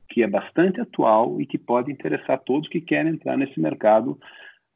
[0.09, 4.19] que é bastante atual e que pode interessar todos que querem entrar nesse mercado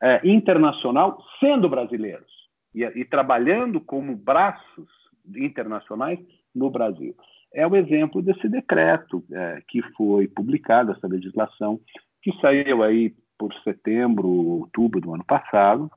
[0.02, 2.32] é, internacional, sendo brasileiros
[2.74, 4.88] e, e trabalhando como braços
[5.36, 6.20] internacionais
[6.54, 7.16] no Brasil.
[7.54, 11.80] É o exemplo desse decreto é, que foi publicado, essa legislação,
[12.22, 15.90] que saiu aí por setembro, outubro do ano passado,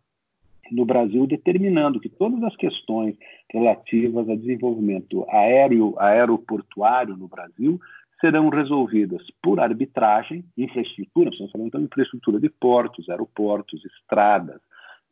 [0.70, 3.16] no Brasil, determinando que todas as questões
[3.52, 7.80] relativas a desenvolvimento aéreo, aeroportuário no Brasil
[8.20, 14.60] serão resolvidas por arbitragem, infraestrutura, estamos falando então infraestrutura de portos, aeroportos, estradas,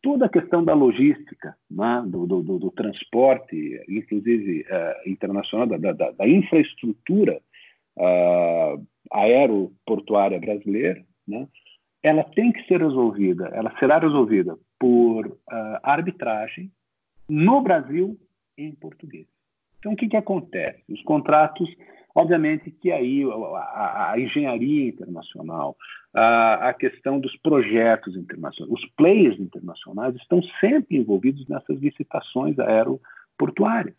[0.03, 5.93] toda a questão da logística, né, do, do, do, do, transporte, inclusive uh, internacional, da,
[5.93, 7.41] da, da infraestrutura
[7.97, 11.49] uh, aeroportuária brasileira, né,
[12.03, 15.35] ela tem que ser resolvida, ela será resolvida por uh,
[15.83, 16.71] arbitragem
[17.29, 18.19] no Brasil
[18.57, 19.27] em português.
[19.79, 20.83] Então, o que, que acontece?
[20.89, 21.69] Os contratos,
[22.15, 25.77] obviamente que aí a, a, a engenharia internacional,
[26.13, 33.95] a, a, questão dos projetos internacionais, os players internacionais estão sempre envolvidos nessas licitações aeroportuárias.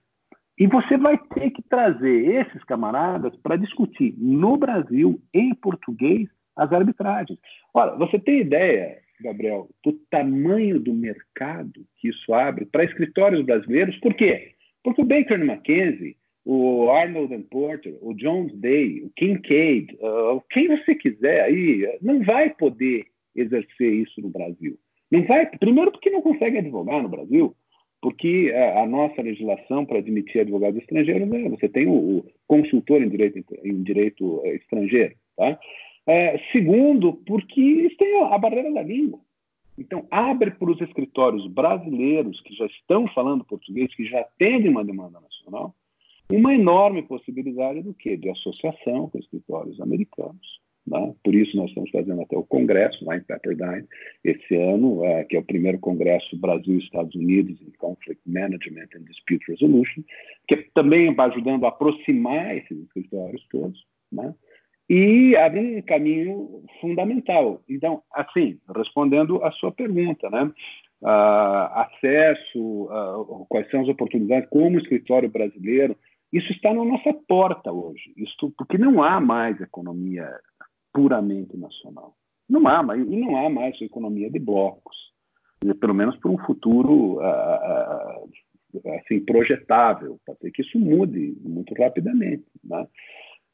[0.57, 6.73] E você vai ter que trazer esses camaradas para discutir no Brasil, em português, as
[6.73, 7.39] arbitragens.
[7.73, 13.97] Olha, você tem ideia, Gabriel, do tamanho do mercado que isso abre para escritórios brasileiros?
[13.97, 14.53] Por quê?
[14.83, 20.67] Porque o Baker McKenzie, o Arnold and Porter, o Jones Day, o Kincaid, uh, quem
[20.67, 23.05] você quiser aí, não vai poder
[23.35, 24.77] exercer isso no Brasil.
[25.11, 27.55] Não vai, primeiro porque não consegue advogar no Brasil,
[28.01, 33.01] porque a, a nossa legislação para admitir advogados estrangeiros é você tem o, o consultor
[33.01, 35.59] em direito, em direito eh, estrangeiro, tá?
[36.07, 39.19] É, segundo, porque eles têm a barreira da língua.
[39.77, 44.83] Então, abre para os escritórios brasileiros que já estão falando português, que já atendem uma
[44.83, 45.73] demanda nacional,
[46.29, 48.17] uma enorme possibilidade do quê?
[48.17, 50.59] De associação com escritórios americanos.
[50.85, 51.13] Né?
[51.23, 53.87] Por isso, nós estamos fazendo até o congresso lá em Pepperdine,
[54.23, 59.45] esse ano, é, que é o primeiro congresso Brasil-Estados Unidos em Conflict Management and Dispute
[59.49, 60.03] Resolution,
[60.47, 63.85] que também vai ajudando a aproximar esses escritórios todos.
[64.11, 64.33] Né?
[64.89, 67.61] E abre um caminho fundamental.
[67.69, 70.51] Então, assim, respondendo à sua pergunta, né?
[71.01, 75.95] Uh, acesso, uh, quais são as oportunidades, como escritório brasileiro
[76.33, 80.29] Isso está na nossa porta hoje, Isto, porque não há mais economia
[80.93, 82.15] puramente nacional.
[82.49, 84.97] Não há mais, e não há mais economia de blocos,
[85.79, 88.29] pelo menos por um futuro uh,
[88.97, 90.19] assim, projetável.
[90.25, 92.43] Pode ser que isso mude muito rapidamente.
[92.63, 92.85] Né?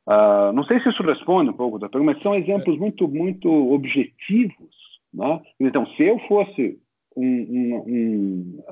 [0.07, 3.49] Uh, não sei se isso responde um pouco da pergunta, mas são exemplos muito, muito
[3.49, 4.75] objetivos.
[5.13, 5.41] Né?
[5.59, 6.77] Então, se eu fosse
[7.15, 8.63] um, um, um,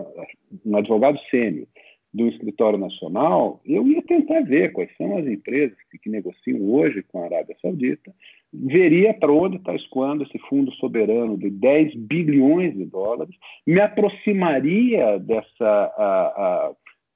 [0.65, 1.67] um advogado sênior
[2.13, 7.01] do escritório nacional, eu ia tentar ver quais são as empresas que, que negociam hoje
[7.01, 8.13] com a Arábia Saudita,
[8.53, 15.17] veria para onde está escoando esse fundo soberano de 10 bilhões de dólares, me aproximaria
[15.17, 15.65] dessa.
[15.97, 16.71] A, a,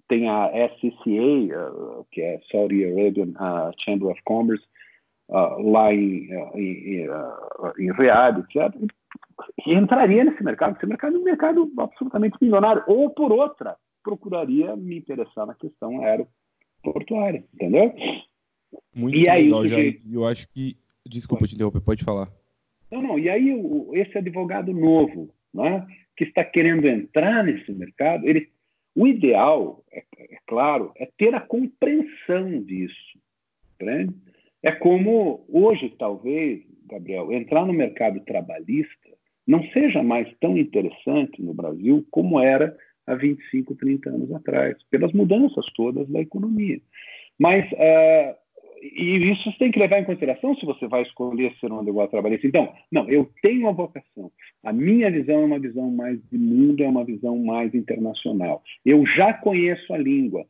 [0.07, 3.33] tem a SCCA, que é Saudi Arabian
[3.83, 4.63] Chamber of Commerce,
[5.29, 7.07] lá em, em,
[7.79, 8.73] em Riyadh, etc.
[9.65, 10.77] E entraria nesse mercado.
[10.77, 12.83] Esse mercado é um mercado absolutamente milionário.
[12.87, 17.93] Ou, por outra, procuraria me interessar na questão aeroportuária, entendeu?
[18.95, 20.77] Muito e legal, aí, eu acho que...
[21.05, 21.51] Desculpa pode.
[21.51, 22.29] te interromper, pode falar.
[22.91, 23.53] Não, não, e aí
[23.93, 25.85] esse advogado novo, né,
[26.17, 28.49] que está querendo entrar nesse mercado, ele,
[28.97, 33.19] o ideal, é, é claro, é ter a compreensão disso.
[33.75, 34.15] Entende?
[34.63, 39.07] É como hoje, talvez, Gabriel, entrar no mercado trabalhista
[39.45, 42.75] não seja mais tão interessante no Brasil como era
[43.05, 46.81] há 25, 30 anos atrás, pelas mudanças todas da economia.
[47.37, 48.35] Mas, uh,
[48.81, 52.11] e isso você tem que levar em consideração se você vai escolher ser um advogado
[52.11, 52.47] trabalhista.
[52.47, 54.31] Então, não, eu tenho uma vocação.
[54.63, 58.63] A minha visão é uma visão mais de mundo, é uma visão mais internacional.
[58.85, 60.45] Eu já conheço a língua.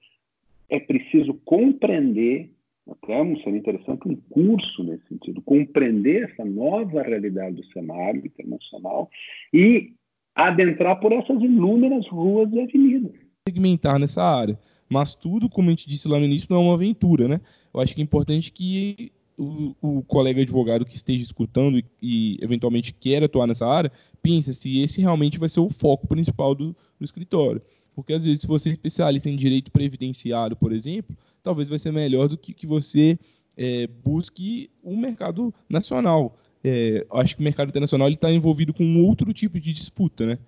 [0.69, 2.49] É preciso compreender
[2.89, 9.09] até seria interessante um curso nesse sentido, compreender essa nova realidade do cenário internacional
[9.53, 9.93] e
[10.33, 13.11] adentrar por essas inúmeras ruas e avenidas.
[13.47, 14.57] Segmentar nessa área.
[14.89, 17.41] Mas tudo, como a gente disse lá no início, não é uma aventura, né?
[17.77, 22.37] Eu acho que é importante que o, o colega advogado que esteja escutando e, e,
[22.41, 26.75] eventualmente quer atuar nessa área, pense se esse realmente vai ser o foco principal do,
[26.99, 27.61] do escritório.
[27.95, 31.91] Porque às vezes, se você é especialista em direito previdenciário, por exemplo, talvez vai ser
[31.91, 33.17] melhor do que, que você
[33.55, 39.31] é, busque um mercado nacional é, acho que o mercado internacional está envolvido com outro
[39.31, 40.39] tipo de disputa, né?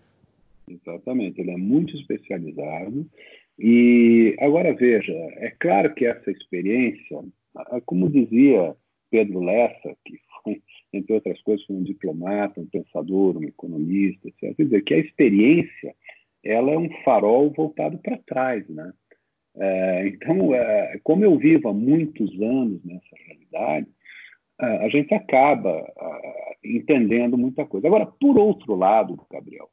[0.68, 3.08] Exatamente, ele é muito especializado.
[3.60, 7.22] E agora veja, é claro que essa experiência,
[7.86, 8.74] como dizia
[9.12, 10.62] Pedro Lessa, que foi,
[10.94, 14.56] entre outras coisas, foi um diplomata, um pensador, um economista, etc.
[14.56, 15.94] Quer dizer, que a experiência
[16.42, 18.94] ela é um farol voltado para trás, né?
[19.58, 23.88] É, então, é, como eu vivo há muitos anos nessa realidade,
[24.58, 25.90] a gente acaba
[26.64, 27.88] entendendo muita coisa.
[27.88, 29.70] Agora, por outro lado, Gabriel,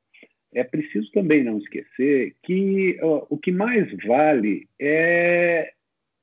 [0.54, 5.72] é preciso também não esquecer que o que mais vale é,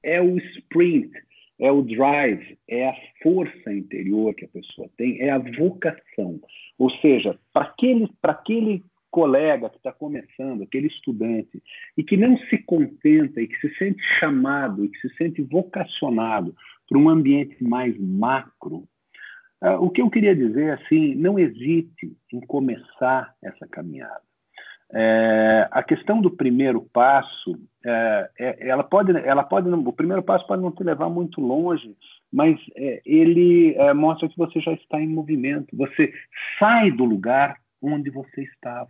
[0.02, 1.12] é o sprint,
[1.60, 6.40] é o drive, é a força interior que a pessoa tem, é a vocação.
[6.78, 11.62] Ou seja, para aquele, aquele colega que está começando, aquele estudante,
[11.96, 16.56] e que não se contenta e que se sente chamado e que se sente vocacionado
[16.90, 18.88] para um ambiente mais macro,
[19.64, 24.22] uh, o que eu queria dizer assim, não hesite em começar essa caminhada.
[24.96, 30.46] É, a questão do primeiro passo, é, é, ela pode, ela pode, o primeiro passo
[30.46, 31.96] pode não te levar muito longe,
[32.32, 35.76] mas é, ele é, mostra que você já está em movimento.
[35.76, 36.14] Você
[36.60, 38.90] sai do lugar onde você estava.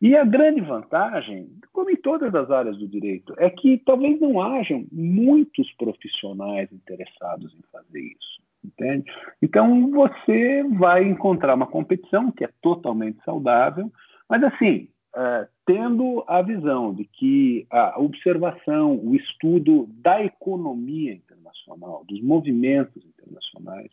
[0.00, 4.40] E a grande vantagem, como em todas as áreas do direito, é que talvez não
[4.40, 8.49] hajam muitos profissionais interessados em fazer isso.
[8.62, 9.10] Entende?
[9.40, 13.90] Então você vai encontrar uma competição que é totalmente saudável,
[14.28, 22.04] mas assim, é, tendo a visão de que a observação, o estudo da economia internacional,
[22.06, 23.90] dos movimentos internacionais,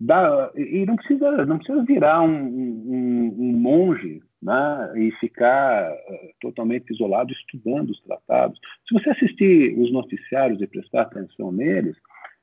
[0.00, 6.30] da, e não precisa, não precisa virar um, um, um monge né, e ficar uh,
[6.40, 8.58] totalmente isolado estudando os tratados.
[8.88, 11.96] Se você assistir os noticiários e prestar atenção neles,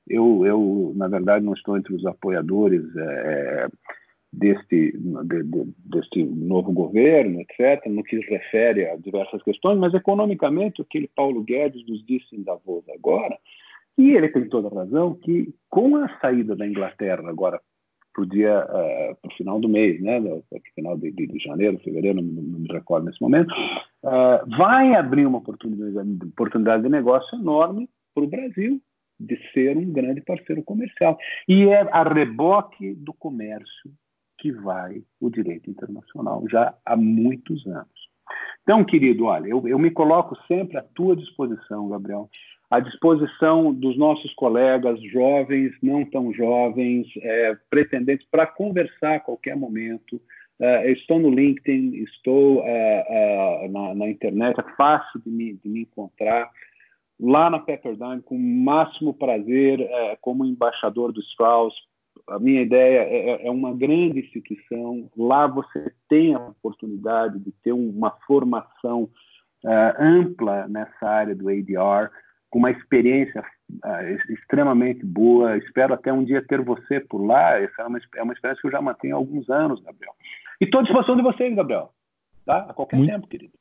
[0.09, 3.67] eu, eu na verdade, não estou entre os apoiadores é,
[4.31, 9.93] deste, de, de, deste novo governo, etc., no que se refere a diversas questões, mas
[9.93, 13.37] economicamente, o que ele, Paulo Guedes nos disse em Davos agora,
[13.97, 17.59] e ele tem toda a razão, que com a saída da Inglaterra agora
[18.13, 20.19] para o dia, uh, para o final do mês, né,
[20.73, 25.25] final de, de, de, janeiro, fevereiro, não, não, me recordo nesse momento, uh, vai abrir
[25.25, 28.81] uma oportunidade, oportunidade de negócio enorme para o Brasil
[29.19, 31.17] de ser um grande parceiro comercial.
[31.47, 33.91] E é a reboque do comércio
[34.37, 38.09] que vai o direito internacional já há muitos anos.
[38.63, 42.29] Então, querido, olha, eu, eu me coloco sempre à tua disposição, Gabriel,
[42.69, 49.55] à disposição dos nossos colegas jovens, não tão jovens, é, pretendentes, para conversar a qualquer
[49.55, 50.21] momento.
[50.61, 53.05] É, estou no LinkedIn, estou é,
[53.63, 56.49] é, na, na, internet, é fácil de me, de me encontrar.
[57.19, 61.73] Lá na Pepperdine, com o máximo prazer, é, como embaixador do Strauss,
[62.29, 65.09] a minha ideia é, é, é, uma grande instituição.
[65.17, 69.09] Lá você tem a oportunidade de ter uma formação
[69.65, 72.11] uh, ampla nessa área do ADR,
[72.49, 73.43] com uma experiência
[73.83, 75.57] uh, extremamente boa.
[75.57, 77.59] Espero até um dia ter você por lá.
[77.59, 80.13] Essa é uma, é uma experiência que eu já mantenho há alguns anos, Gabriel.
[80.61, 81.91] E estou à disposição de vocês, Gabriel.
[82.45, 82.65] Tá?
[82.69, 83.11] A qualquer muito...
[83.11, 83.53] tempo, querido.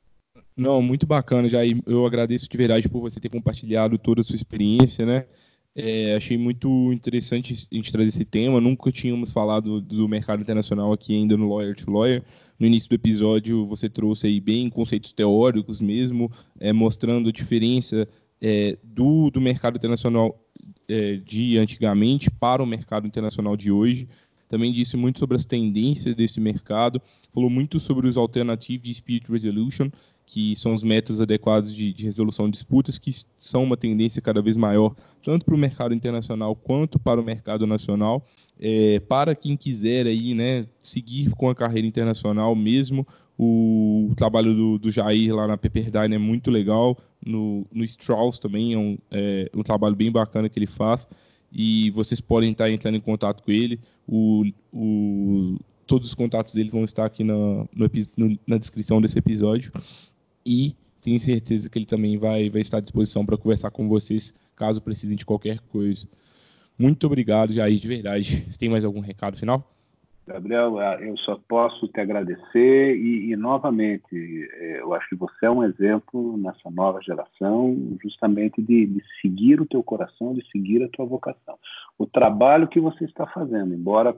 [0.59, 1.81] Não, muito bacana, Jair.
[1.85, 5.25] Eu agradeço de verdade por você ter compartilhado toda a sua experiência, né?
[5.73, 8.59] É, achei muito interessante a gente trazer esse tema.
[8.59, 12.21] Nunca tínhamos falado do mercado internacional aqui ainda no Lawyer to Lawyer.
[12.59, 16.29] No início do episódio, você trouxe aí bem conceitos teóricos mesmo,
[16.59, 18.05] é, mostrando a diferença
[18.41, 20.37] é, do, do mercado internacional
[20.89, 24.09] é, de antigamente para o mercado internacional de hoje.
[24.49, 27.01] Também disse muito sobre as tendências desse mercado,
[27.31, 29.89] falou muito sobre os Alternative Dispute Resolution,
[30.29, 34.43] que são os métodos adequados de, de resolução de disputas, que são uma tendência cada
[34.43, 38.23] vez maior, tanto para o mercado internacional quanto para o mercado nacional.
[38.59, 43.07] É, para quem quiser aí, né, seguir com a carreira internacional mesmo,
[43.39, 48.73] o, trabalho do, do, Jair lá na Pepperdine é muito legal, no, no Strauss também
[48.75, 51.07] é um, é um trabalho bem bacana que ele faz
[51.51, 53.79] e vocês podem estar entrando em contato com ele.
[54.07, 55.57] O, o,
[55.87, 59.71] todos os contatos dele vão estar aqui na, no, na descrição desse episódio
[60.49, 64.33] e tenho certeza que ele também vai, vai estar à disposição para conversar com vocês
[64.55, 66.07] caso precisem de qualquer coisa.
[66.75, 68.47] Muito obrigado, Jair, de verdade.
[68.49, 69.71] Você tem mais algum recado final?
[70.29, 75.47] Gabriel, ah, eu só posso te agradecer e, e, novamente, eh, eu acho que você
[75.47, 80.83] é um exemplo nessa nova geração, justamente de, de, seguir o teu coração, de seguir
[80.83, 81.57] a tua vocação.
[81.97, 84.15] O trabalho que você está fazendo, embora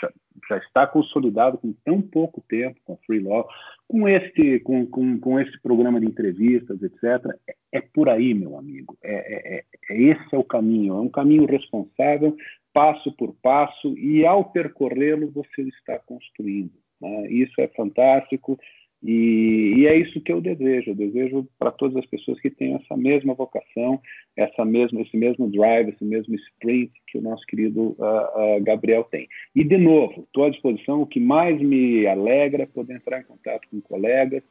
[0.00, 0.10] já,
[0.48, 3.46] já está consolidado com tão pouco tempo com Free Law,
[3.86, 8.56] com este, com, com, com este programa de entrevistas, etc., é, é por aí, meu
[8.56, 8.96] amigo.
[9.02, 12.34] É, é, é, é esse é o caminho, é um caminho responsável
[12.72, 16.72] passo por passo, e ao percorrê-lo você está construindo.
[17.00, 17.30] Né?
[17.30, 18.58] Isso é fantástico
[19.02, 20.90] e, e, é isso que eu desejo.
[20.90, 24.00] Eu desejo para todas as pessoas que tenham essa mesma vocação,
[24.36, 29.04] essa mesma, esse mesmo drive, esse mesmo sprint que o nosso querido uh, uh, Gabriel
[29.04, 29.26] tem.
[29.56, 31.00] E, de novo, estou à disposição.
[31.00, 34.42] O que mais me alegra é poder entrar em contato com colegas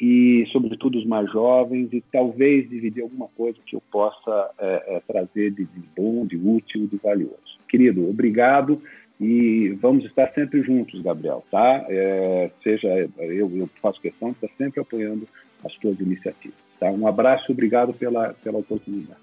[0.00, 5.02] e, sobretudo, os mais jovens, e talvez dividir alguma coisa que eu possa é, é,
[5.06, 7.58] trazer de, de bom, de útil, de valioso.
[7.68, 8.82] Querido, obrigado
[9.20, 11.86] e vamos estar sempre juntos, Gabriel, tá?
[11.88, 12.88] É, seja
[13.18, 15.28] eu, eu faço questão de estar sempre apoiando
[15.64, 16.58] as tuas iniciativas.
[16.80, 16.90] Tá?
[16.90, 19.20] Um abraço e obrigado pela, pela oportunidade.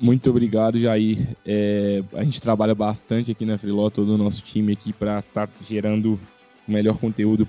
[0.00, 1.18] Muito obrigado, Jair.
[1.44, 5.46] É, a gente trabalha bastante aqui na Freeló, todo o nosso time aqui, para estar
[5.46, 6.18] tá gerando
[6.66, 7.46] melhor conteúdo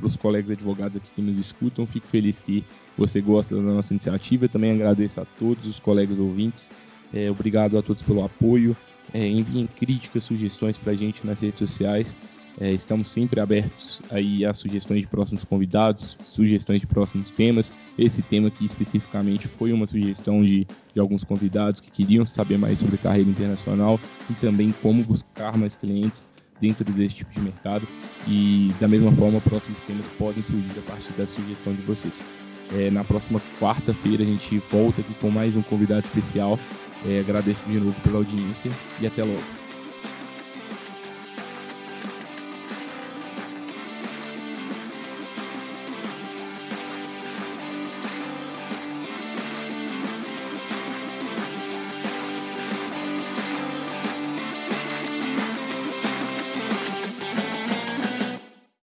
[0.00, 1.86] para os colegas advogados aqui que nos escutam.
[1.86, 2.64] Fico feliz que
[2.96, 4.48] você gosta da nossa iniciativa.
[4.48, 6.70] Também agradeço a todos os colegas ouvintes.
[7.12, 8.76] É, obrigado a todos pelo apoio.
[9.12, 12.16] É, enviem críticas, sugestões para a gente nas redes sociais.
[12.60, 17.72] É, estamos sempre abertos aí a sugestões de próximos convidados, sugestões de próximos temas.
[17.98, 22.80] Esse tema aqui especificamente foi uma sugestão de, de alguns convidados que queriam saber mais
[22.80, 23.98] sobre carreira internacional
[24.28, 26.28] e também como buscar mais clientes
[26.60, 27.86] dentro desse tipo de mercado.
[28.26, 32.22] E da mesma forma, próximos temas podem surgir a partir da sugestão de vocês.
[32.76, 36.58] É, na próxima quarta-feira a gente volta aqui com mais um convidado especial.
[37.04, 39.59] É, agradeço de novo pela audiência e até logo.